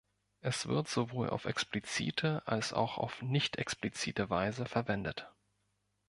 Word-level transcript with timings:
Es 0.39 0.67
wird 0.67 0.87
sowohl 0.87 1.29
auf 1.29 1.45
explizite 1.45 2.41
als 2.47 2.73
auch 2.73 2.97
auf 2.97 3.21
nicht 3.21 3.57
explizite 3.57 4.31
Weise 4.31 4.65
verwendet. 4.65 5.31